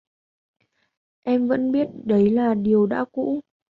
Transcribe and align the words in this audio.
Em 1.23 1.47
vẫn 1.47 1.71
biết 1.71 1.87
đấy 2.05 2.29
là 2.29 2.53
điều 2.53 2.85
đã 2.85 3.05
cũ 3.11 3.41